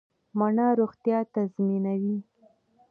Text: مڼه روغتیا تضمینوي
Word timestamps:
مڼه 0.37 0.65
روغتیا 0.79 1.19
تضمینوي 1.33 2.17